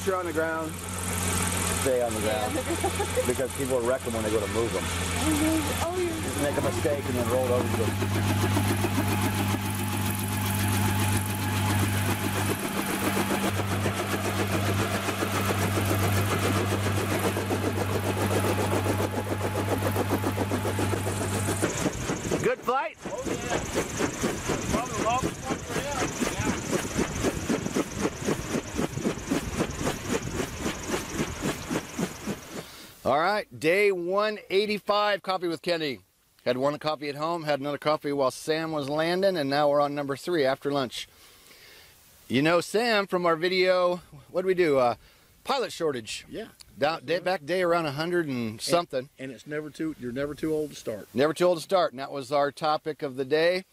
once 0.00 0.08
you're 0.08 0.16
on 0.16 0.24
the 0.24 0.32
ground, 0.32 0.72
stay 1.82 2.00
on 2.00 2.14
the 2.14 2.20
ground. 2.20 2.54
because 3.26 3.52
people 3.56 3.76
will 3.76 3.86
wreck 3.86 4.00
them 4.00 4.14
when 4.14 4.22
they 4.22 4.30
go 4.30 4.40
to 4.40 4.46
move 4.48 4.72
them. 4.72 4.82
Mm-hmm. 4.82 5.84
Oh, 5.84 5.98
you 5.98 6.08
Make 6.42 6.56
a 6.56 6.62
mistake 6.62 7.04
and 7.04 7.16
then 7.16 7.28
roll 7.28 7.44
over 7.44 7.68
to 7.68 7.76
them. 7.76 7.90
Good 22.42 22.60
flight? 22.60 22.96
Probably 23.02 23.36
the 24.96 25.04
longest 25.04 25.44
one 25.44 25.56
for 25.58 25.78
him. 25.78 25.90
All 33.02 33.18
right, 33.18 33.46
day 33.58 33.90
185, 34.10 35.22
coffee 35.22 35.48
with 35.48 35.62
Kenny. 35.62 36.00
Had 36.44 36.56
one 36.56 36.78
coffee 36.78 37.08
at 37.08 37.14
home, 37.14 37.44
had 37.44 37.60
another 37.60 37.78
coffee 37.78 38.12
while 38.12 38.30
Sam 38.30 38.72
was 38.72 38.88
landing, 38.88 39.36
and 39.36 39.48
now 39.48 39.68
we're 39.68 39.80
on 39.80 39.94
number 39.94 40.16
three 40.16 40.44
after 40.44 40.70
lunch. 40.72 41.08
You 42.28 42.42
know 42.42 42.60
Sam 42.60 43.06
from 43.06 43.26
our 43.26 43.36
video, 43.36 44.00
what 44.30 44.42
did 44.42 44.46
we 44.46 44.54
do? 44.54 44.78
Uh, 44.78 44.94
pilot 45.44 45.70
shortage. 45.70 46.24
Yeah. 46.28 46.46
Down, 46.78 47.04
day, 47.04 47.18
back 47.18 47.44
day 47.44 47.62
around 47.62 47.84
100 47.84 48.26
and 48.26 48.60
something. 48.60 49.10
And 49.18 49.30
it's 49.30 49.46
never 49.46 49.70
too, 49.70 49.94
you're 50.00 50.12
never 50.12 50.34
too 50.34 50.52
old 50.54 50.70
to 50.70 50.76
start. 50.76 51.08
Never 51.12 51.34
too 51.34 51.44
old 51.44 51.58
to 51.58 51.62
start, 51.62 51.92
and 51.92 52.00
that 52.00 52.10
was 52.10 52.32
our 52.32 52.50
topic 52.50 53.02
of 53.02 53.16
the 53.16 53.24
day. 53.24 53.64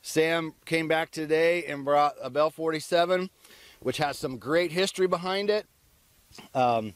Sam 0.00 0.54
came 0.64 0.88
back 0.88 1.10
today 1.10 1.64
and 1.64 1.84
brought 1.84 2.14
a 2.22 2.30
Bell 2.30 2.50
47, 2.50 3.30
which 3.80 3.98
has 3.98 4.16
some 4.16 4.38
great 4.38 4.72
history 4.72 5.06
behind 5.06 5.50
it. 5.50 5.66
Um, 6.54 6.94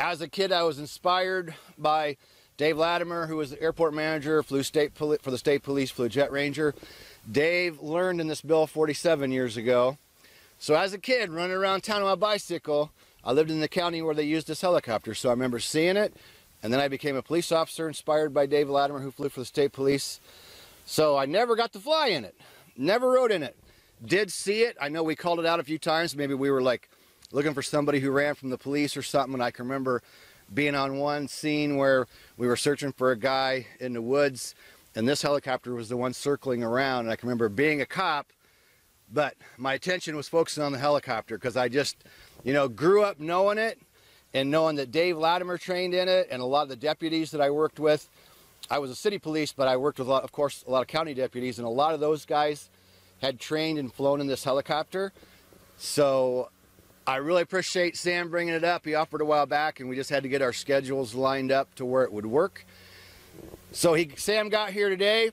as 0.00 0.20
a 0.20 0.28
kid, 0.28 0.52
I 0.52 0.62
was 0.62 0.78
inspired 0.78 1.54
by 1.76 2.16
Dave 2.56 2.78
Latimer, 2.78 3.26
who 3.26 3.36
was 3.36 3.50
the 3.50 3.60
airport 3.60 3.94
manager, 3.94 4.42
flew 4.42 4.62
state 4.62 4.94
for 4.94 5.16
the 5.16 5.38
state 5.38 5.62
police, 5.64 5.90
flew 5.90 6.08
Jet 6.08 6.30
Ranger. 6.30 6.74
Dave 7.30 7.80
learned 7.80 8.20
in 8.20 8.28
this 8.28 8.40
Bell 8.40 8.66
47 8.66 9.32
years 9.32 9.56
ago. 9.56 9.98
So 10.60 10.74
as 10.74 10.92
a 10.92 10.98
kid, 10.98 11.30
running 11.30 11.56
around 11.56 11.82
town 11.82 12.02
on 12.02 12.08
my 12.08 12.14
bicycle, 12.14 12.92
I 13.24 13.32
lived 13.32 13.50
in 13.50 13.60
the 13.60 13.68
county 13.68 14.00
where 14.00 14.14
they 14.14 14.22
used 14.22 14.46
this 14.46 14.60
helicopter. 14.60 15.14
So 15.14 15.30
I 15.30 15.32
remember 15.32 15.58
seeing 15.58 15.96
it, 15.96 16.14
and 16.62 16.72
then 16.72 16.80
I 16.80 16.86
became 16.86 17.16
a 17.16 17.22
police 17.22 17.50
officer 17.50 17.88
inspired 17.88 18.32
by 18.32 18.46
Dave 18.46 18.70
Latimer, 18.70 19.00
who 19.00 19.10
flew 19.10 19.28
for 19.28 19.40
the 19.40 19.46
state 19.46 19.72
police. 19.72 20.20
So 20.86 21.16
I 21.16 21.26
never 21.26 21.56
got 21.56 21.72
to 21.72 21.80
fly 21.80 22.08
in 22.08 22.24
it, 22.24 22.36
never 22.76 23.10
rode 23.10 23.32
in 23.32 23.42
it. 23.42 23.56
Did 24.04 24.30
see 24.30 24.62
it. 24.62 24.76
I 24.80 24.88
know 24.88 25.02
we 25.02 25.16
called 25.16 25.40
it 25.40 25.46
out 25.46 25.58
a 25.58 25.64
few 25.64 25.76
times. 25.76 26.14
Maybe 26.14 26.32
we 26.32 26.52
were 26.52 26.62
like 26.62 26.88
looking 27.32 27.54
for 27.54 27.62
somebody 27.62 28.00
who 28.00 28.10
ran 28.10 28.34
from 28.34 28.50
the 28.50 28.58
police 28.58 28.96
or 28.96 29.02
something. 29.02 29.34
And 29.34 29.42
I 29.42 29.50
can 29.50 29.66
remember 29.66 30.02
being 30.52 30.74
on 30.74 30.98
one 30.98 31.28
scene 31.28 31.76
where 31.76 32.06
we 32.36 32.46
were 32.46 32.56
searching 32.56 32.92
for 32.92 33.10
a 33.10 33.16
guy 33.16 33.66
in 33.80 33.92
the 33.92 34.02
woods, 34.02 34.54
and 34.94 35.06
this 35.06 35.22
helicopter 35.22 35.74
was 35.74 35.88
the 35.88 35.96
one 35.96 36.14
circling 36.14 36.62
around. 36.62 37.00
And 37.00 37.10
I 37.10 37.16
can 37.16 37.28
remember 37.28 37.48
being 37.48 37.80
a 37.80 37.86
cop, 37.86 38.32
but 39.12 39.34
my 39.56 39.74
attention 39.74 40.16
was 40.16 40.28
focusing 40.28 40.62
on 40.62 40.72
the 40.72 40.78
helicopter 40.78 41.36
because 41.36 41.56
I 41.56 41.68
just, 41.68 41.96
you 42.44 42.52
know, 42.52 42.68
grew 42.68 43.02
up 43.02 43.20
knowing 43.20 43.58
it 43.58 43.78
and 44.34 44.50
knowing 44.50 44.76
that 44.76 44.90
Dave 44.90 45.16
Latimer 45.16 45.58
trained 45.58 45.94
in 45.94 46.08
it 46.08 46.28
and 46.30 46.42
a 46.42 46.46
lot 46.46 46.62
of 46.62 46.68
the 46.68 46.76
deputies 46.76 47.30
that 47.30 47.40
I 47.40 47.50
worked 47.50 47.78
with. 47.78 48.08
I 48.70 48.78
was 48.78 48.90
a 48.90 48.94
city 48.94 49.18
police, 49.18 49.52
but 49.52 49.68
I 49.68 49.76
worked 49.76 49.98
with, 49.98 50.08
a 50.08 50.10
lot, 50.10 50.24
of 50.24 50.32
course, 50.32 50.64
a 50.66 50.70
lot 50.70 50.82
of 50.82 50.88
county 50.88 51.14
deputies, 51.14 51.58
and 51.58 51.66
a 51.66 51.70
lot 51.70 51.94
of 51.94 52.00
those 52.00 52.26
guys 52.26 52.68
had 53.22 53.40
trained 53.40 53.78
and 53.78 53.92
flown 53.92 54.20
in 54.20 54.26
this 54.26 54.44
helicopter. 54.44 55.12
So 55.78 56.50
I 57.08 57.16
really 57.16 57.40
appreciate 57.40 57.96
Sam 57.96 58.28
bringing 58.28 58.52
it 58.52 58.64
up. 58.64 58.84
He 58.84 58.94
offered 58.94 59.22
a 59.22 59.24
while 59.24 59.46
back, 59.46 59.80
and 59.80 59.88
we 59.88 59.96
just 59.96 60.10
had 60.10 60.24
to 60.24 60.28
get 60.28 60.42
our 60.42 60.52
schedules 60.52 61.14
lined 61.14 61.50
up 61.50 61.74
to 61.76 61.86
where 61.86 62.02
it 62.02 62.12
would 62.12 62.26
work. 62.26 62.66
So 63.72 63.94
he, 63.94 64.10
Sam 64.16 64.50
got 64.50 64.72
here 64.72 64.90
today, 64.90 65.30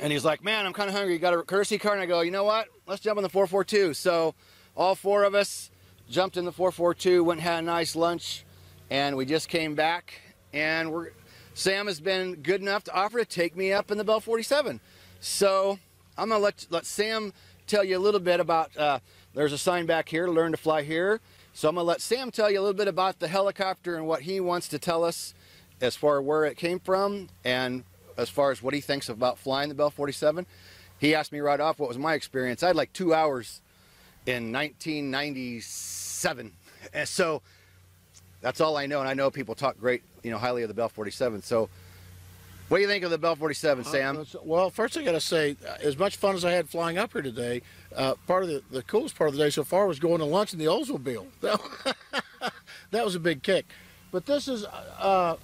and 0.00 0.12
he's 0.12 0.24
like, 0.24 0.44
"Man, 0.44 0.64
I'm 0.64 0.72
kind 0.72 0.88
of 0.88 0.94
hungry. 0.94 1.14
You 1.14 1.18
got 1.18 1.34
a 1.34 1.42
courtesy 1.42 1.78
car?" 1.78 1.94
And 1.94 2.00
I 2.00 2.06
go, 2.06 2.20
"You 2.20 2.30
know 2.30 2.44
what? 2.44 2.68
Let's 2.86 3.02
jump 3.02 3.16
on 3.16 3.24
the 3.24 3.28
442." 3.28 3.92
So 3.94 4.36
all 4.76 4.94
four 4.94 5.24
of 5.24 5.34
us 5.34 5.68
jumped 6.08 6.36
in 6.36 6.44
the 6.44 6.52
442, 6.52 7.24
went 7.24 7.40
had 7.40 7.58
a 7.58 7.66
nice 7.66 7.96
lunch, 7.96 8.44
and 8.88 9.16
we 9.16 9.26
just 9.26 9.48
came 9.48 9.74
back. 9.74 10.20
And 10.52 10.92
we're 10.92 11.10
Sam 11.54 11.88
has 11.88 12.00
been 12.00 12.36
good 12.36 12.60
enough 12.60 12.84
to 12.84 12.94
offer 12.94 13.18
to 13.18 13.24
take 13.24 13.56
me 13.56 13.72
up 13.72 13.90
in 13.90 13.98
the 13.98 14.04
Bell 14.04 14.20
47. 14.20 14.78
So 15.18 15.76
I'm 16.16 16.28
gonna 16.28 16.40
let 16.40 16.68
let 16.70 16.86
Sam 16.86 17.32
tell 17.66 17.82
you 17.82 17.98
a 17.98 18.02
little 18.06 18.20
bit 18.20 18.38
about. 18.38 18.76
Uh, 18.76 19.00
there's 19.34 19.52
a 19.52 19.58
sign 19.58 19.86
back 19.86 20.08
here 20.08 20.26
to 20.26 20.32
learn 20.32 20.52
to 20.52 20.56
fly 20.56 20.82
here. 20.82 21.20
So 21.52 21.68
I'm 21.68 21.74
gonna 21.74 21.86
let 21.86 22.00
Sam 22.00 22.30
tell 22.30 22.50
you 22.50 22.58
a 22.58 22.62
little 22.62 22.74
bit 22.74 22.88
about 22.88 23.18
the 23.18 23.28
helicopter 23.28 23.96
and 23.96 24.06
what 24.06 24.22
he 24.22 24.40
wants 24.40 24.68
to 24.68 24.78
tell 24.78 25.04
us 25.04 25.34
as 25.80 25.96
far 25.96 26.20
as 26.20 26.24
where 26.24 26.44
it 26.44 26.56
came 26.56 26.78
from 26.78 27.28
and 27.44 27.84
as 28.16 28.28
far 28.28 28.50
as 28.50 28.62
what 28.62 28.74
he 28.74 28.80
thinks 28.80 29.08
about 29.08 29.38
flying 29.38 29.68
the 29.68 29.74
Bell 29.74 29.90
47. 29.90 30.46
He 30.98 31.14
asked 31.14 31.32
me 31.32 31.40
right 31.40 31.60
off 31.60 31.78
what 31.78 31.88
was 31.88 31.98
my 31.98 32.14
experience. 32.14 32.62
I 32.62 32.68
had 32.68 32.76
like 32.76 32.92
two 32.92 33.12
hours 33.12 33.60
in 34.26 34.52
1997, 34.52 36.52
and 36.92 37.08
so 37.08 37.42
that's 38.40 38.60
all 38.60 38.76
I 38.76 38.86
know. 38.86 39.00
And 39.00 39.08
I 39.08 39.14
know 39.14 39.30
people 39.30 39.54
talk 39.54 39.78
great, 39.78 40.02
you 40.22 40.30
know, 40.30 40.38
highly 40.38 40.62
of 40.62 40.68
the 40.68 40.74
Bell 40.74 40.88
47. 40.88 41.42
So, 41.42 41.68
what 42.68 42.78
do 42.78 42.82
you 42.82 42.88
think 42.88 43.04
of 43.04 43.10
the 43.10 43.18
Bell 43.18 43.36
47, 43.36 43.84
Sam? 43.84 44.18
Uh, 44.18 44.24
well, 44.42 44.70
first 44.70 44.96
I 44.96 45.02
got 45.02 45.12
to 45.12 45.20
say, 45.20 45.56
uh, 45.68 45.76
as 45.82 45.98
much 45.98 46.16
fun 46.16 46.34
as 46.34 46.44
I 46.44 46.52
had 46.52 46.68
flying 46.68 46.98
up 46.98 47.12
here 47.12 47.22
today, 47.22 47.62
uh, 47.94 48.14
part 48.26 48.42
of 48.42 48.48
the, 48.48 48.62
the 48.70 48.82
coolest 48.82 49.16
part 49.16 49.28
of 49.28 49.36
the 49.36 49.42
day 49.42 49.50
so 49.50 49.64
far 49.64 49.86
was 49.86 49.98
going 49.98 50.18
to 50.18 50.24
lunch 50.24 50.52
in 50.52 50.58
the 50.58 50.66
Oldsmobile. 50.66 51.26
That, 52.40 52.52
that 52.90 53.04
was 53.04 53.14
a 53.14 53.20
big 53.20 53.42
kick. 53.42 53.64
But 54.12 54.26
this 54.26 54.46
is, 54.46 54.64
uh, 54.64 55.36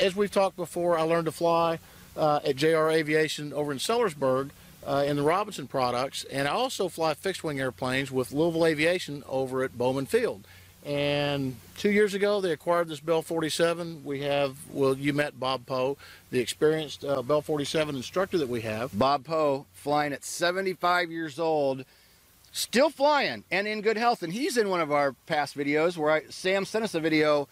as 0.00 0.14
we've 0.16 0.30
talked 0.30 0.56
before, 0.56 0.98
I 0.98 1.02
learned 1.02 1.26
to 1.26 1.32
fly 1.32 1.78
uh, 2.16 2.40
at 2.44 2.56
JR 2.56 2.90
Aviation 2.90 3.52
over 3.52 3.72
in 3.72 3.78
Sellersburg 3.78 4.50
uh, 4.86 5.04
in 5.06 5.16
the 5.16 5.22
Robinson 5.22 5.66
products, 5.66 6.24
and 6.24 6.48
I 6.48 6.50
also 6.50 6.88
fly 6.88 7.14
fixed 7.14 7.44
wing 7.44 7.60
airplanes 7.60 8.10
with 8.10 8.32
Louisville 8.32 8.66
Aviation 8.66 9.22
over 9.28 9.62
at 9.62 9.78
Bowman 9.78 10.06
Field. 10.06 10.46
And 10.84 11.56
two 11.76 11.90
years 11.90 12.14
ago, 12.14 12.40
they 12.40 12.52
acquired 12.52 12.88
this 12.88 13.00
Bell 13.00 13.22
47. 13.22 14.02
We 14.04 14.22
have, 14.22 14.56
well, 14.72 14.96
you 14.96 15.12
met 15.12 15.38
Bob 15.38 15.66
Poe, 15.66 15.98
the 16.30 16.40
experienced 16.40 17.04
uh, 17.04 17.22
Bell 17.22 17.42
47 17.42 17.94
instructor 17.96 18.38
that 18.38 18.48
we 18.48 18.62
have. 18.62 18.98
Bob 18.98 19.24
Poe 19.24 19.66
flying 19.74 20.12
at 20.12 20.24
75 20.24 21.10
years 21.10 21.38
old, 21.38 21.84
still 22.50 22.88
flying 22.88 23.44
and 23.50 23.68
in 23.68 23.82
good 23.82 23.98
health. 23.98 24.22
And 24.22 24.32
he's 24.32 24.56
in 24.56 24.70
one 24.70 24.80
of 24.80 24.90
our 24.90 25.12
past 25.26 25.56
videos 25.56 25.96
where 25.98 26.12
I, 26.12 26.22
Sam 26.30 26.64
sent 26.64 26.84
us 26.84 26.94
a 26.94 27.00
video 27.00 27.46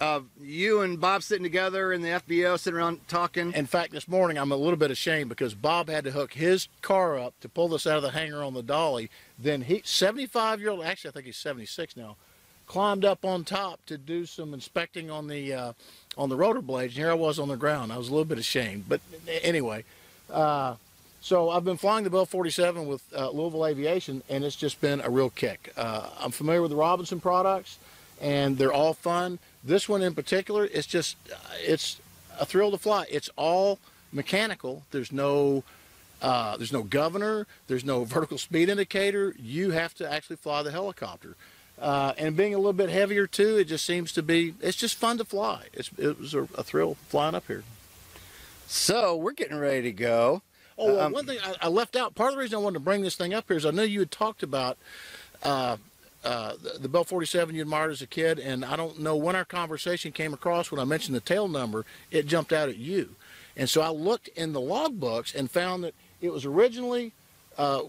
of 0.00 0.26
you 0.40 0.82
and 0.82 1.00
Bob 1.00 1.22
sitting 1.22 1.42
together 1.42 1.92
in 1.92 2.02
the 2.02 2.08
FBO, 2.08 2.58
sitting 2.58 2.78
around 2.78 3.06
talking. 3.08 3.52
In 3.54 3.66
fact, 3.66 3.92
this 3.92 4.08
morning 4.08 4.38
I'm 4.38 4.52
a 4.52 4.56
little 4.56 4.76
bit 4.76 4.90
ashamed 4.90 5.28
because 5.28 5.54
Bob 5.54 5.88
had 5.88 6.04
to 6.04 6.10
hook 6.10 6.34
his 6.34 6.68
car 6.82 7.18
up 7.18 7.38
to 7.40 7.48
pull 7.48 7.68
this 7.68 7.86
out 7.86 7.96
of 7.96 8.02
the 8.02 8.10
hangar 8.10 8.42
on 8.42 8.54
the 8.54 8.62
dolly. 8.62 9.10
Then 9.38 9.62
he, 9.62 9.82
75 9.84 10.60
year 10.60 10.70
old, 10.70 10.84
actually 10.84 11.10
I 11.10 11.12
think 11.12 11.26
he's 11.26 11.36
76 11.36 11.96
now, 11.96 12.16
climbed 12.66 13.04
up 13.04 13.24
on 13.24 13.44
top 13.44 13.84
to 13.86 13.96
do 13.96 14.26
some 14.26 14.52
inspecting 14.54 15.10
on 15.10 15.26
the 15.28 15.52
uh, 15.52 15.72
on 16.16 16.28
the 16.28 16.36
rotor 16.36 16.62
blades. 16.62 16.94
And 16.94 16.98
here 16.98 17.10
I 17.10 17.14
was 17.14 17.38
on 17.38 17.48
the 17.48 17.56
ground. 17.56 17.92
I 17.92 17.98
was 17.98 18.08
a 18.08 18.10
little 18.10 18.24
bit 18.24 18.38
ashamed, 18.38 18.84
but 18.88 19.00
anyway. 19.42 19.84
Uh, 20.30 20.74
so 21.20 21.50
I've 21.50 21.64
been 21.64 21.76
flying 21.76 22.04
the 22.04 22.10
Bell 22.10 22.24
47 22.24 22.86
with 22.86 23.02
uh, 23.12 23.30
Louisville 23.30 23.66
Aviation, 23.66 24.22
and 24.28 24.44
it's 24.44 24.54
just 24.54 24.80
been 24.80 25.00
a 25.00 25.10
real 25.10 25.30
kick. 25.30 25.72
Uh, 25.76 26.08
I'm 26.20 26.30
familiar 26.30 26.62
with 26.62 26.70
the 26.70 26.76
Robinson 26.76 27.18
products, 27.20 27.78
and 28.20 28.56
they're 28.56 28.72
all 28.72 28.94
fun. 28.94 29.40
This 29.64 29.88
one 29.88 30.02
in 30.02 30.14
particular, 30.14 30.66
it's 30.66 30.86
just 30.86 31.16
uh, 31.32 31.36
it's 31.58 32.00
a 32.38 32.46
thrill 32.46 32.70
to 32.70 32.78
fly. 32.78 33.06
It's 33.10 33.28
all 33.36 33.80
mechanical. 34.12 34.84
There's 34.92 35.10
no 35.10 35.64
uh, 36.22 36.56
there's 36.56 36.72
no 36.72 36.82
governor. 36.82 37.46
There's 37.66 37.84
no 37.84 38.04
vertical 38.14 38.38
speed 38.38 38.68
indicator. 38.68 39.34
You 39.38 39.72
have 39.72 39.94
to 39.94 40.10
actually 40.10 40.36
fly 40.36 40.62
the 40.62 40.70
helicopter. 40.70 41.36
Uh, 41.78 42.14
and 42.16 42.36
being 42.36 42.54
a 42.54 42.56
little 42.56 42.72
bit 42.72 42.88
heavier 42.88 43.26
too, 43.26 43.58
it 43.58 43.64
just 43.64 43.84
seems 43.84 44.12
to 44.12 44.22
be. 44.22 44.54
It's 44.60 44.76
just 44.76 44.94
fun 44.94 45.18
to 45.18 45.24
fly. 45.24 45.64
It's, 45.74 45.90
it 45.98 46.18
was 46.18 46.32
a, 46.34 46.42
a 46.56 46.62
thrill 46.62 46.96
flying 47.08 47.34
up 47.34 47.46
here. 47.46 47.64
So 48.66 49.14
we're 49.16 49.32
getting 49.32 49.58
ready 49.58 49.82
to 49.82 49.92
go. 49.92 50.42
Oh, 50.78 50.86
well, 50.94 51.00
Um, 51.06 51.12
one 51.12 51.26
thing 51.26 51.38
I, 51.42 51.54
I 51.62 51.68
left 51.68 51.96
out. 51.96 52.14
Part 52.14 52.30
of 52.30 52.36
the 52.36 52.40
reason 52.40 52.58
I 52.58 52.62
wanted 52.62 52.74
to 52.74 52.80
bring 52.80 53.02
this 53.02 53.14
thing 53.14 53.32
up 53.34 53.44
here 53.48 53.56
is 53.56 53.64
I 53.66 53.70
know 53.70 53.82
you 53.82 54.00
had 54.00 54.10
talked 54.10 54.42
about 54.42 54.76
uh, 55.42 55.76
uh, 56.24 56.54
the, 56.62 56.78
the 56.80 56.88
Bell 56.88 57.04
47 57.04 57.54
you 57.54 57.62
admired 57.62 57.92
as 57.92 58.02
a 58.02 58.06
kid, 58.06 58.38
and 58.38 58.64
I 58.64 58.76
don't 58.76 58.98
know 58.98 59.14
when 59.16 59.36
our 59.36 59.44
conversation 59.44 60.12
came 60.12 60.34
across 60.34 60.70
when 60.70 60.80
I 60.80 60.84
mentioned 60.84 61.14
the 61.14 61.20
tail 61.20 61.46
number, 61.46 61.84
it 62.10 62.26
jumped 62.26 62.52
out 62.52 62.68
at 62.68 62.76
you, 62.78 63.14
and 63.56 63.68
so 63.70 63.80
I 63.82 63.90
looked 63.90 64.28
in 64.28 64.52
the 64.52 64.60
logbooks 64.60 65.34
and 65.34 65.50
found 65.50 65.84
that 65.84 65.94
it 66.20 66.32
was 66.32 66.44
originally. 66.44 67.12
Uh, 67.56 67.82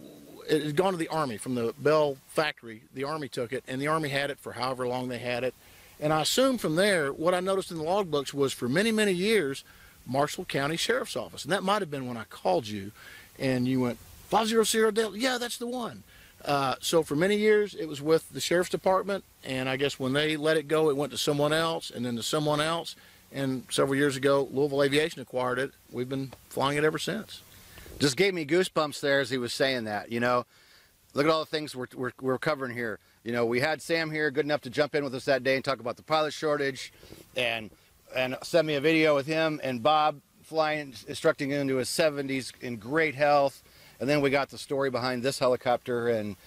it 0.50 0.64
had 0.64 0.76
gone 0.76 0.94
to 0.94 0.98
the 0.98 1.08
Army 1.10 1.38
from 1.38 1.56
the 1.56 1.74
Bell 1.78 2.18
factory. 2.28 2.82
The 2.94 3.04
Army 3.04 3.28
took 3.28 3.52
it, 3.54 3.64
and 3.68 3.82
the 3.82 3.88
Army 3.88 4.10
had 4.10 4.30
it 4.30 4.40
for 4.40 4.54
however 4.54 4.88
long 4.88 5.08
they 5.08 5.20
had 5.20 5.44
it. 5.44 5.54
And 6.00 6.14
I 6.14 6.22
assumed 6.22 6.62
from 6.62 6.76
there, 6.76 7.12
what 7.12 7.34
I 7.34 7.40
noticed 7.40 7.72
in 7.72 7.78
the 7.78 7.84
logbooks 7.84 8.34
was 8.34 8.54
for 8.54 8.70
many, 8.70 8.92
many 8.92 9.14
years, 9.14 9.64
Marshall 10.06 10.46
County 10.46 10.78
Sheriff's 10.78 11.16
Office. 11.16 11.44
And 11.44 11.52
that 11.52 11.64
might 11.64 11.82
have 11.82 11.92
been 11.92 12.08
when 12.08 12.18
I 12.18 12.24
called 12.26 12.68
you 12.68 12.92
and 13.40 13.68
you 13.68 13.82
went, 13.82 13.98
500 14.30 14.94
Delta. 14.94 15.18
Yeah, 15.18 15.38
that's 15.38 15.58
the 15.58 15.68
one. 15.68 16.04
Uh, 16.44 16.76
so 16.80 17.04
for 17.04 17.16
many 17.16 17.38
years, 17.38 17.76
it 17.76 17.88
was 17.88 18.02
with 18.02 18.30
the 18.32 18.40
sheriff's 18.40 18.70
department, 18.70 19.24
and 19.44 19.68
I 19.68 19.76
guess 19.76 20.00
when 20.00 20.14
they 20.14 20.38
let 20.38 20.58
it 20.58 20.68
go, 20.68 20.90
it 20.90 20.98
went 20.98 21.12
to 21.12 21.18
someone 21.18 21.52
else, 21.52 21.90
and 21.90 22.06
then 22.06 22.16
to 22.16 22.24
someone 22.24 22.62
else. 22.62 22.96
And 23.32 23.66
several 23.70 23.96
years 23.96 24.16
ago, 24.16 24.48
Louisville 24.52 24.84
Aviation 24.84 25.22
acquired 25.22 25.60
it. 25.60 25.72
We've 25.92 26.08
been 26.08 26.32
flying 26.50 26.78
it 26.78 26.84
ever 26.84 27.00
since. 27.00 27.42
Just 28.00 28.18
gave 28.18 28.34
me 28.34 28.46
goosebumps 28.46 29.00
there 29.00 29.20
as 29.20 29.30
he 29.30 29.38
was 29.38 29.54
saying 29.54 29.86
that. 29.86 30.12
You 30.12 30.20
know, 30.20 30.46
look 31.14 31.26
at 31.26 31.32
all 31.32 31.40
the 31.40 31.46
things 31.46 31.76
we're, 31.76 31.88
we're, 31.96 32.12
we're 32.22 32.38
covering 32.38 32.76
here. 32.76 33.00
You 33.24 33.32
know, 33.32 33.46
we 33.46 33.60
had 33.60 33.82
Sam 33.82 34.12
here, 34.12 34.32
good 34.32 34.46
enough 34.46 34.62
to 34.62 34.70
jump 34.70 34.96
in 34.96 35.04
with 35.04 35.14
us 35.16 35.26
that 35.26 35.44
day 35.44 35.56
and 35.56 35.66
talk 35.66 35.80
about 35.80 35.98
the 35.98 36.04
pilot 36.04 36.34
shortage, 36.34 36.94
and 37.36 37.70
and 38.16 38.38
send 38.42 38.66
me 38.66 38.76
a 38.76 38.82
video 38.82 39.16
with 39.16 39.28
him 39.28 39.60
and 39.62 39.84
Bob 39.84 40.22
flying, 40.42 40.94
instructing 41.10 41.52
into 41.52 41.76
his 41.76 41.90
70s 41.90 42.54
in 42.62 42.78
great 42.78 43.16
health. 43.16 43.62
And 44.00 44.10
then 44.10 44.22
we 44.22 44.30
got 44.30 44.50
the 44.50 44.58
story 44.58 44.90
behind 44.90 45.24
this 45.24 45.40
helicopter 45.40 46.08
and 46.08 46.38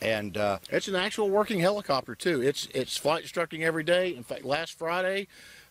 and 0.00 0.36
uh, 0.36 0.58
It's 0.70 0.88
an 0.88 0.94
actual 0.96 1.28
working 1.30 1.60
helicopter 1.60 2.14
too. 2.14 2.40
It's 2.42 2.68
it's 2.74 2.96
flight 2.96 3.22
instructing 3.22 3.64
every 3.64 3.82
day. 3.82 4.14
In 4.14 4.22
fact, 4.22 4.44
last 4.44 4.78
Friday, 4.78 5.26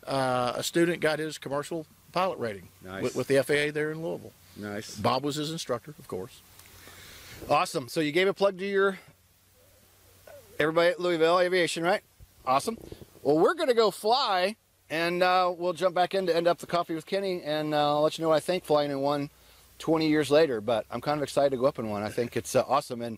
uh, 0.06 0.54
a 0.56 0.64
student 0.64 1.00
got 1.02 1.20
his 1.20 1.38
commercial 1.38 1.86
pilot 2.12 2.40
rating 2.40 2.68
Nice. 2.84 3.04
with, 3.04 3.16
with 3.16 3.28
the 3.28 3.42
FAA 3.44 3.72
there 3.72 3.92
in 3.92 4.02
Louisville. 4.02 4.34
Nice, 4.57 4.95
Bob 4.95 5.24
was 5.24 5.36
his 5.36 5.51
instructor, 5.51 5.94
of 5.98 6.07
course. 6.07 6.42
awesome. 7.50 7.88
So 7.88 8.00
you 8.00 8.12
gave 8.12 8.27
a 8.27 8.33
plug 8.33 8.57
to 8.59 8.65
your 8.65 9.00
everybody 10.59 10.89
at 10.89 11.00
Louisville 11.00 11.39
Aviation, 11.39 11.83
right? 11.83 12.01
Awesome. 12.45 12.77
Well, 13.24 13.38
we're 13.38 13.53
gonna 13.53 13.74
go 13.74 13.92
fly, 13.92 14.56
and 14.89 15.24
uh, 15.24 15.53
we'll 15.56 15.74
jump 15.74 15.95
back 15.95 16.13
in 16.13 16.25
to 16.27 16.36
end 16.36 16.48
up 16.48 16.59
the 16.59 16.68
coffee 16.68 16.95
with 16.95 17.06
Kenny, 17.06 17.42
and 17.44 17.74
uh, 17.74 17.95
I'll 17.95 18.01
let 18.01 18.18
you 18.18 18.24
know 18.24 18.30
what 18.30 18.36
I 18.36 18.39
think 18.42 18.63
flying 18.65 18.92
in 18.92 19.00
one 19.01 19.30
20 19.80 20.07
years 20.07 20.30
later. 20.31 20.62
But 20.62 20.86
I'm 20.92 21.01
kind 21.01 21.18
of 21.18 21.24
excited 21.24 21.51
to 21.51 21.57
go 21.57 21.65
up 21.65 21.80
in 21.80 21.89
one. 21.89 22.03
I 22.03 22.09
think 22.09 22.36
it's 22.38 22.56
uh, 22.56 22.63
awesome, 22.68 23.01
and 23.01 23.18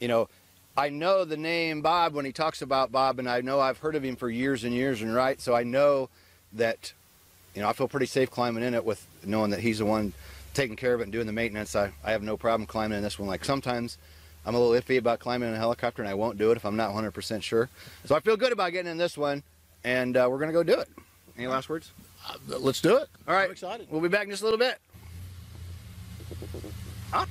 you 0.00 0.08
know, 0.08 0.28
I 0.76 0.90
know 0.90 1.24
the 1.24 1.38
name 1.38 1.80
Bob 1.80 2.14
when 2.14 2.24
he 2.26 2.32
talks 2.32 2.60
about 2.60 2.92
Bob, 2.92 3.18
and 3.18 3.28
I 3.28 3.40
know 3.40 3.60
I've 3.60 3.78
heard 3.78 3.94
of 3.96 4.04
him 4.04 4.16
for 4.16 4.28
years 4.28 4.64
and 4.64 4.74
years, 4.74 5.00
and 5.00 5.14
right, 5.14 5.40
so 5.40 5.54
I 5.54 5.62
know 5.62 6.10
that, 6.52 6.92
you 7.54 7.62
know, 7.62 7.68
I 7.68 7.72
feel 7.72 7.88
pretty 7.88 8.06
safe 8.06 8.30
climbing 8.30 8.62
in 8.62 8.74
it 8.74 8.84
with 8.84 9.06
knowing 9.24 9.50
that 9.52 9.60
he's 9.60 9.78
the 9.78 9.86
one 9.86 10.12
taking 10.56 10.74
care 10.74 10.94
of 10.94 11.00
it 11.00 11.04
and 11.04 11.12
doing 11.12 11.26
the 11.26 11.32
maintenance. 11.32 11.76
I, 11.76 11.92
I 12.02 12.10
have 12.12 12.22
no 12.22 12.36
problem 12.36 12.66
climbing 12.66 12.96
in 12.96 13.04
this 13.04 13.18
one. 13.18 13.28
Like 13.28 13.44
sometimes 13.44 13.98
I'm 14.44 14.54
a 14.54 14.58
little 14.58 14.80
iffy 14.80 14.98
about 14.98 15.20
climbing 15.20 15.50
in 15.50 15.54
a 15.54 15.58
helicopter, 15.58 16.02
and 16.02 16.08
I 16.08 16.14
won't 16.14 16.38
do 16.38 16.50
it 16.50 16.56
if 16.56 16.64
I'm 16.64 16.76
not 16.76 16.90
100% 16.90 17.42
sure. 17.42 17.68
So 18.04 18.16
I 18.16 18.20
feel 18.20 18.36
good 18.36 18.52
about 18.52 18.72
getting 18.72 18.90
in 18.90 18.96
this 18.96 19.16
one, 19.18 19.42
and 19.84 20.16
uh, 20.16 20.26
we're 20.30 20.38
gonna 20.38 20.52
go 20.52 20.62
do 20.62 20.80
it. 20.80 20.88
Any 21.36 21.46
last 21.46 21.68
words? 21.68 21.92
Uh, 22.26 22.58
let's 22.58 22.80
do 22.80 22.96
it. 22.96 23.08
All 23.28 23.34
right. 23.34 23.44
I'm 23.44 23.50
excited. 23.50 23.86
We'll 23.90 24.00
be 24.00 24.08
back 24.08 24.24
in 24.24 24.30
just 24.30 24.42
a 24.42 24.46
little 24.46 24.58
bit. 24.58 24.78
All 27.12 27.26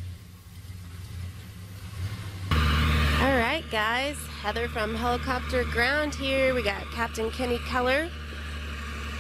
right, 3.22 3.64
guys. 3.72 4.18
Heather 4.42 4.68
from 4.68 4.94
Helicopter 4.94 5.64
Ground 5.66 6.14
here. 6.14 6.54
We 6.54 6.62
got 6.62 6.84
Captain 6.92 7.32
Kenny 7.32 7.58
Keller 7.68 8.10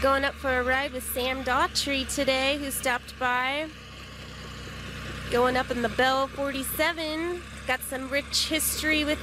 going 0.01 0.24
up 0.24 0.36
for 0.36 0.60
a 0.60 0.63
ride 0.63 0.94
with 0.94 1.04
Sam 1.13 1.44
Daughtry 1.44 2.13
today, 2.13 2.58
who 2.58 2.69
stopped 2.69 3.18
by. 3.18 3.68
Going 5.31 5.57
up 5.57 5.69
in 5.69 5.81
the 5.81 5.89
Bell 5.89 6.27
47. 6.27 7.42
Got 7.68 7.81
some 7.81 8.10
rich 8.10 8.48
history 8.48 9.04
with 9.04 9.19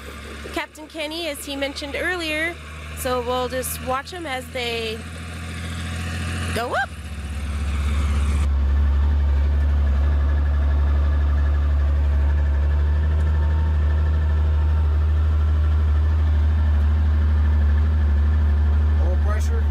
Captain 0.53 0.87
Kenny, 0.87 1.29
as 1.29 1.45
he 1.45 1.57
mentioned 1.57 1.97
earlier. 1.97 2.55
So 2.99 3.23
we'll 3.23 3.49
just 3.49 3.85
watch 3.87 4.11
them 4.11 4.27
as 4.27 4.47
they 4.53 4.99
go 6.55 6.75
up. 6.75 6.91
Oil 19.07 19.19
pressure. 19.25 19.65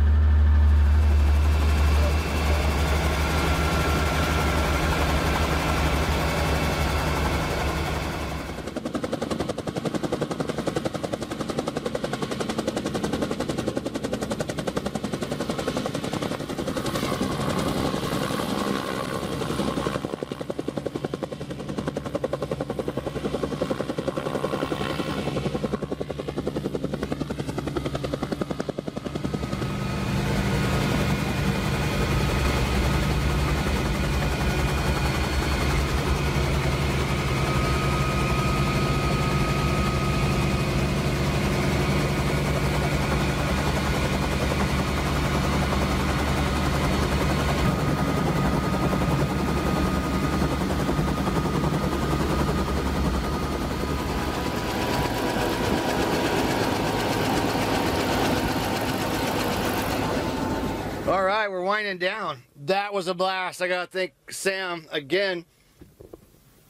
All 61.08 61.24
right, 61.24 61.41
we're 61.52 61.64
winding 61.64 61.98
down. 61.98 62.44
That 62.66 62.94
was 62.94 63.08
a 63.08 63.14
blast. 63.14 63.62
I 63.62 63.68
gotta 63.68 63.88
thank 63.88 64.14
Sam 64.30 64.88
again. 64.92 65.46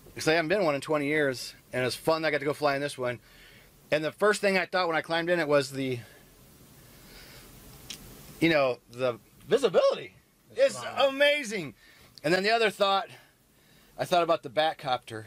Because 0.07 0.27
I 0.27 0.33
haven't 0.33 0.49
been 0.49 0.65
one 0.65 0.75
in 0.75 0.81
20 0.81 1.05
years, 1.05 1.53
and 1.71 1.81
it 1.81 1.85
was 1.85 1.95
fun. 1.95 2.21
that 2.21 2.27
I 2.27 2.31
got 2.31 2.39
to 2.39 2.45
go 2.45 2.53
fly 2.53 2.75
in 2.75 2.81
this 2.81 2.97
one. 2.97 3.19
And 3.91 4.03
the 4.03 4.11
first 4.11 4.41
thing 4.41 4.57
I 4.57 4.65
thought 4.65 4.87
when 4.87 4.95
I 4.97 5.01
climbed 5.01 5.29
in 5.29 5.39
it 5.39 5.47
was 5.47 5.71
the, 5.71 5.99
you 8.39 8.49
know, 8.49 8.79
the 8.91 9.19
visibility. 9.47 10.15
It's 10.55 10.79
amazing. 10.97 11.75
And 12.23 12.33
then 12.33 12.43
the 12.43 12.51
other 12.51 12.69
thought, 12.69 13.07
I 13.97 14.05
thought 14.05 14.23
about 14.23 14.43
the 14.43 14.49
Batcopter. 14.49 15.25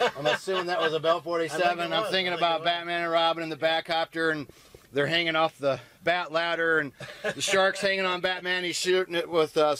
I'm 0.00 0.26
assuming 0.26 0.66
that 0.66 0.80
was 0.80 0.92
a 0.92 1.00
Bell 1.00 1.20
47. 1.22 1.60
I 1.60 1.68
think 1.68 1.80
it 1.80 1.94
I'm 1.94 2.12
thinking 2.12 2.34
about. 2.34 2.64
Batman 2.64 3.02
and 3.02 3.12
Robin 3.12 3.42
and 3.42 3.50
the 3.50 3.56
Batcopter, 3.56 4.32
and 4.32 4.46
they're 4.92 5.06
hanging 5.06 5.36
off 5.36 5.58
the 5.58 5.80
bat 6.02 6.32
ladder, 6.32 6.78
and 6.78 6.92
the 7.34 7.40
shark's 7.40 7.80
hanging 7.80 8.04
on 8.04 8.20
Batman. 8.20 8.64
He's 8.64 8.76
shooting 8.76 9.14
it 9.14 9.28
with 9.28 9.56
uh, 9.56 9.76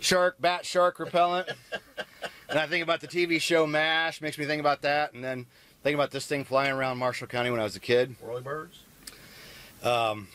shark, 0.00 0.40
bat 0.40 0.66
shark 0.66 0.98
repellent. 0.98 1.48
And 2.48 2.58
I 2.58 2.66
think 2.66 2.82
about 2.82 3.00
the 3.00 3.08
TV 3.08 3.40
show 3.40 3.66
MASH, 3.66 4.20
makes 4.20 4.36
me 4.36 4.44
think 4.44 4.60
about 4.60 4.82
that, 4.82 5.14
and 5.14 5.24
then 5.24 5.46
think 5.82 5.94
about 5.94 6.10
this 6.10 6.26
thing 6.26 6.44
flying 6.44 6.72
around 6.72 6.98
Marshall 6.98 7.26
County 7.26 7.50
when 7.50 7.60
I 7.60 7.64
was 7.64 7.76
a 7.76 7.80
kid. 7.80 8.16
Whirly 8.20 8.42
birds. 8.42 8.80
Um, 9.82 10.28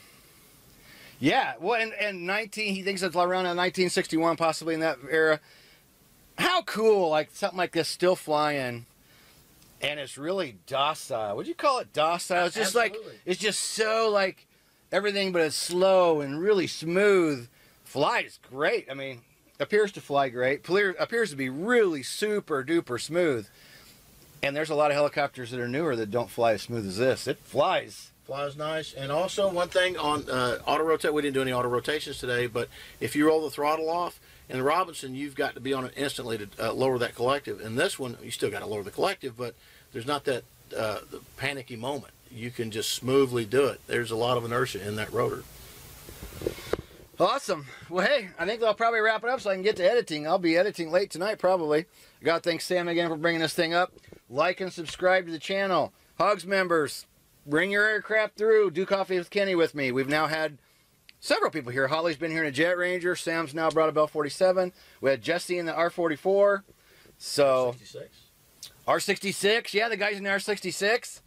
yeah, 1.20 1.54
well, 1.60 1.82
and, 1.82 1.94
and 1.94 2.26
19, 2.26 2.74
he 2.74 2.84
thinks 2.84 3.02
it's 3.02 3.16
around 3.16 3.46
1961, 3.46 4.36
possibly 4.38 4.74
in 4.74 4.82
that 4.82 4.98
era. 5.10 5.40
How 6.38 6.62
cool, 6.64 7.10
like 7.10 7.30
something 7.34 7.58
like 7.58 7.72
this 7.72 7.88
still 7.88 8.16
flying, 8.16 8.86
and 9.82 10.00
it's 10.00 10.18
really 10.18 10.58
docile. 10.68 11.36
Would 11.38 11.48
you 11.48 11.56
call 11.56 11.80
it 11.80 11.94
docile? 11.94 12.46
It's 12.46 12.56
just 12.56 12.76
like, 12.76 12.96
it's 13.26 13.40
just 13.40 13.60
so 13.62 14.10
like 14.12 14.48
everything, 14.92 15.32
but 15.32 15.42
it's 15.42 15.56
slow 15.56 16.22
and 16.22 16.40
really 16.42 16.68
smooth. 16.68 17.48
Flies 17.84 18.40
great. 18.50 18.88
I 18.92 18.94
mean, 18.94 19.22
appears 19.60 19.92
to 19.94 20.02
fly 20.02 20.30
great. 20.30 20.60
Appear- 20.60 20.96
Appears 21.00 21.30
to 21.32 21.36
be 21.36 21.50
really 21.50 22.04
super 22.04 22.64
duper 22.64 23.00
smooth. 23.00 23.48
And 24.44 24.56
there's 24.56 24.70
a 24.70 24.76
lot 24.76 24.92
of 24.92 24.96
helicopters 24.96 25.52
that 25.52 25.60
are 25.60 25.68
newer 25.68 25.96
that 25.96 26.12
don't 26.12 26.30
fly 26.30 26.54
as 26.54 26.62
smooth 26.64 26.86
as 26.88 26.98
this. 26.98 27.28
It 27.28 27.40
flies. 27.40 28.12
Flies 28.26 28.56
nice. 28.58 28.94
And 28.94 29.12
also 29.12 29.50
one 29.52 29.70
thing 29.70 29.98
on 29.98 30.30
uh, 30.30 30.60
auto 30.68 30.84
rotate, 30.84 31.14
we 31.14 31.22
didn't 31.22 31.34
do 31.34 31.42
any 31.42 31.54
auto 31.54 31.70
rotations 31.70 32.20
today, 32.20 32.46
but 32.46 32.68
if 33.00 33.16
you 33.16 33.26
roll 33.26 33.42
the 33.42 33.50
throttle 33.50 33.90
off, 33.90 34.20
in 34.50 34.62
Robinson, 34.62 35.16
you've 35.16 35.36
got 35.36 35.56
to 35.56 35.60
be 35.60 35.74
on 35.74 35.86
it 35.86 35.94
instantly 35.98 36.38
to 36.38 36.48
uh, 36.60 36.74
lower 36.74 36.98
that 37.00 37.16
collective. 37.16 37.60
In 37.62 37.76
this 37.76 38.00
one, 38.00 38.18
you 38.24 38.32
still 38.32 38.50
got 38.50 38.60
to 38.60 38.66
lower 38.66 38.84
the 38.84 38.92
collective, 38.92 39.36
but 39.38 39.56
there's 39.92 40.08
not 40.08 40.24
that 40.26 40.44
uh, 40.76 41.00
panicky 41.36 41.76
moment. 41.76 42.14
You 42.32 42.52
can 42.52 42.72
just 42.72 42.94
smoothly 42.94 43.46
do 43.46 43.66
it. 43.66 43.82
There's 43.88 44.12
a 44.12 44.16
lot 44.16 44.38
of 44.38 44.46
inertia 44.46 44.86
in 44.86 44.96
that 44.96 45.12
rotor. 45.12 45.44
Awesome. 47.20 47.66
Well, 47.90 48.06
hey, 48.06 48.30
I 48.38 48.46
think 48.46 48.62
I'll 48.62 48.76
probably 48.76 49.00
wrap 49.00 49.24
it 49.24 49.30
up 49.30 49.42
so 49.42 49.50
I 49.50 49.56
can 49.56 49.64
get 49.64 49.76
to 49.78 49.90
editing. 49.90 50.28
I'll 50.28 50.38
be 50.38 50.56
editing 50.56 50.92
late 50.92 51.10
tonight, 51.10 51.40
probably. 51.40 51.86
I 52.22 52.26
got 52.26 52.44
to 52.44 52.50
thank 52.50 52.62
Sam 52.62 52.88
again 52.88 53.10
for 53.10 53.16
bringing 53.16 53.42
this 53.42 53.56
thing 53.56 53.74
up. 53.74 53.92
Like 54.30 54.62
and 54.62 54.72
subscribe 54.72 55.26
to 55.26 55.32
the 55.32 55.40
channel. 55.40 55.94
Hogs 56.20 56.46
members, 56.46 57.08
bring 57.46 57.72
your 57.72 57.86
aircraft 57.86 58.38
through. 58.38 58.72
Do 58.72 58.86
coffee 58.86 59.18
with 59.18 59.32
Kenny 59.32 59.56
with 59.56 59.74
me. 59.74 59.92
We've 59.92 60.08
now 60.08 60.28
had 60.28 60.58
several 61.20 61.52
people 61.52 61.72
here. 61.72 61.88
Holly's 61.88 62.18
been 62.18 62.32
here 62.32 62.42
in 62.44 62.48
a 62.48 62.52
Jet 62.52 62.78
Ranger. 62.78 63.16
Sam's 63.16 63.54
now 63.54 63.70
brought 63.70 63.90
a 63.90 63.92
Bell 63.92 64.08
47. 64.08 64.74
We 65.02 65.10
had 65.10 65.22
Jesse 65.22 65.58
in 65.58 65.66
the 65.66 65.74
R44. 65.74 66.64
So 67.18 67.76
66. 67.80 68.16
R66, 68.88 69.74
yeah, 69.74 69.90
the 69.90 69.98
guys 69.98 70.18
in 70.18 70.24
the 70.24 70.30
R66. 70.30 71.22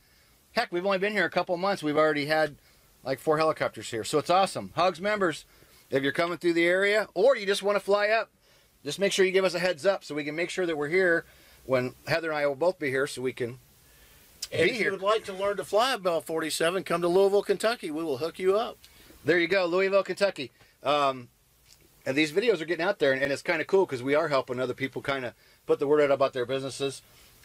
Heck, 0.53 0.73
we've 0.73 0.87
only 0.87 0.99
been 0.99 1.13
here 1.13 1.25
a 1.27 1.31
couple 1.31 1.57
months. 1.57 1.83
We've 1.83 1.97
already 1.97 2.27
had 2.27 2.57
like 3.05 3.19
four 3.19 3.39
helicopters 3.39 3.91
here, 3.91 4.05
so 4.05 4.19
it's 4.19 4.31
awesome. 4.31 4.73
Hugs 4.75 5.01
members, 5.01 5.45
if 5.91 6.03
you're 6.03 6.13
coming 6.13 6.39
through 6.39 6.55
the 6.55 6.67
area 6.67 7.09
or 7.15 7.37
you 7.37 7.47
just 7.47 7.63
want 7.63 7.77
to 7.77 7.81
fly 7.85 8.09
up, 8.09 8.31
just 8.85 8.99
make 8.99 9.13
sure 9.13 9.25
you 9.27 9.33
give 9.33 9.45
us 9.45 9.55
a 9.55 9.59
heads 9.59 9.85
up 9.85 10.05
so 10.05 10.15
we 10.15 10.25
can 10.25 10.35
make 10.35 10.49
sure 10.51 10.65
that 10.65 10.77
we're 10.77 10.89
here 10.89 11.25
when 11.67 11.95
Heather 12.07 12.31
and 12.31 12.39
I 12.39 12.47
will 12.47 12.55
both 12.55 12.79
be 12.79 12.89
here, 12.89 13.07
so 13.07 13.21
we 13.21 13.33
can 13.35 13.59
And 14.51 14.63
be 14.63 14.71
if 14.71 14.77
here. 14.77 14.87
you 14.87 14.93
would 14.93 15.03
like 15.03 15.25
to 15.27 15.33
learn 15.35 15.59
to 15.59 15.65
fly 15.65 15.95
a 15.95 15.99
Bell 15.99 16.21
47, 16.23 16.83
come 16.85 17.03
to 17.03 17.09
Louisville, 17.09 17.43
Kentucky. 17.43 17.91
We 17.91 18.03
will 18.03 18.17
hook 18.19 18.39
you 18.39 18.57
up. 18.57 18.79
There 19.25 19.39
you 19.39 19.49
go, 19.49 19.67
Louisville, 19.67 20.03
Kentucky. 20.03 20.51
Um, 20.83 21.29
and 22.07 22.17
these 22.17 22.33
videos 22.33 22.61
are 22.61 22.65
getting 22.65 22.85
out 22.85 22.99
there, 22.99 23.13
and, 23.13 23.23
and 23.23 23.31
it's 23.33 23.43
kind 23.43 23.61
of 23.61 23.67
cool 23.67 23.87
because 23.87 24.03
we 24.03 24.15
are 24.15 24.29
helping 24.29 24.59
other 24.59 24.75
people 24.75 25.03
kind 25.03 25.25
of 25.25 25.35
put 25.67 25.79
the 25.79 25.87
word 25.87 26.01
out 26.01 26.11
about 26.11 26.33
their 26.33 26.47
businesses. 26.47 27.03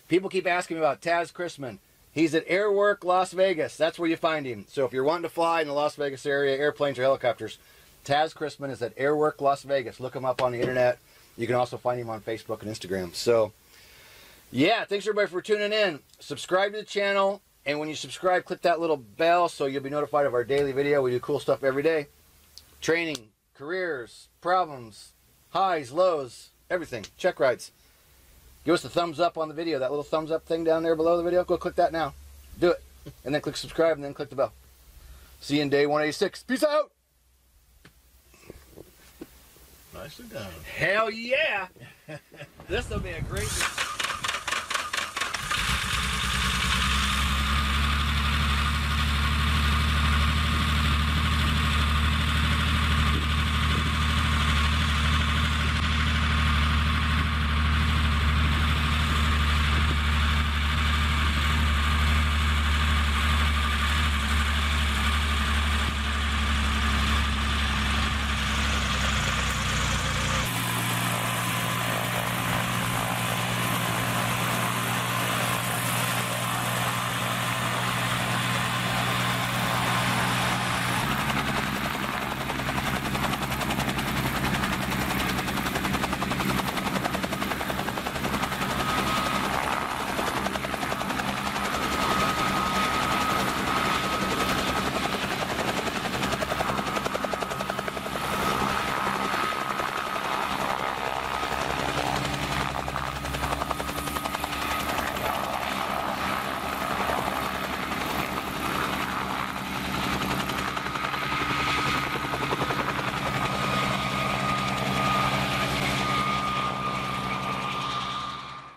People 0.08 0.30
keep 0.30 0.48
asking 0.48 0.78
me 0.78 0.82
about 0.82 1.02
Taz 1.02 1.34
Chrisman. 1.34 1.80
He's 2.14 2.34
at 2.34 2.48
Airwork 2.48 3.04
Las 3.04 3.34
Vegas. 3.34 3.76
That's 3.76 4.00
where 4.00 4.10
you 4.10 4.16
find 4.16 4.46
him. 4.46 4.66
So 4.70 4.86
if 4.86 4.94
you're 4.94 5.04
wanting 5.04 5.24
to 5.24 5.30
fly 5.30 5.62
in 5.62 5.68
the 5.68 5.74
Las 5.74 5.96
Vegas 5.96 6.26
area, 6.26 6.58
airplanes 6.58 6.98
or 6.98 7.02
helicopters, 7.02 7.58
Taz 8.06 8.34
Chrisman 8.34 8.70
is 8.72 8.82
at 8.82 8.96
Airwork 8.96 9.42
Las 9.42 9.64
Vegas. 9.64 10.00
Look 10.00 10.16
him 10.16 10.24
up 10.24 10.42
on 10.42 10.54
the 10.54 10.62
internet. 10.62 11.00
You 11.36 11.48
can 11.48 11.58
also 11.58 11.76
find 11.76 12.00
him 12.00 12.10
on 12.10 12.22
Facebook 12.22 12.62
and 12.62 12.72
Instagram. 12.72 13.14
So, 13.14 13.52
yeah, 14.52 14.86
thanks 14.86 15.06
everybody 15.06 15.28
for 15.30 15.42
tuning 15.42 15.74
in. 15.74 16.00
Subscribe 16.20 16.72
to 16.72 16.78
the 16.78 16.86
channel, 16.86 17.42
and 17.66 17.80
when 17.80 17.90
you 17.90 17.96
subscribe, 17.96 18.46
click 18.46 18.62
that 18.62 18.80
little 18.80 18.98
bell 18.98 19.50
so 19.50 19.66
you'll 19.66 19.82
be 19.82 19.90
notified 19.90 20.26
of 20.26 20.34
our 20.34 20.44
daily 20.44 20.72
video. 20.72 21.02
We 21.02 21.12
do 21.12 21.20
cool 21.20 21.40
stuff 21.40 21.64
every 21.64 21.84
day 21.84 22.08
training, 22.82 23.30
careers, 23.56 24.28
problems, 24.42 25.14
highs, 25.50 25.92
lows, 25.92 26.50
everything. 26.70 27.06
Check 27.18 27.40
rides. 27.40 27.72
Give 28.64 28.74
us 28.74 28.86
a 28.86 28.90
thumbs 28.90 29.20
up 29.20 29.38
on 29.38 29.48
the 29.48 29.54
video. 29.54 29.80
That 29.80 29.90
little 29.90 30.04
thumbs 30.04 30.32
up 30.32 30.46
thing 30.46 30.64
down 30.64 30.84
there 30.84 30.96
below 30.96 31.18
the 31.18 31.24
video. 31.24 31.44
Go 31.44 31.58
click 31.58 31.76
that 31.76 31.92
now. 31.92 32.14
Do 32.60 32.72
it. 32.72 32.84
And 33.24 33.34
then 33.34 33.42
click 33.42 33.58
subscribe 33.58 33.96
and 33.96 34.04
then 34.04 34.14
click 34.14 34.30
the 34.30 34.36
bell. 34.36 34.54
See 35.40 35.58
you 35.58 35.62
in 35.62 35.70
day 35.70 35.86
186. 35.86 36.44
Peace 36.44 36.64
out. 36.64 36.92
Nicely 39.94 40.26
done. 40.26 40.48
Hell 40.78 41.10
yeah. 41.10 41.68
this 42.68 42.90
will 42.90 43.00
be 43.00 43.12
a 43.12 43.22
great. 43.22 43.50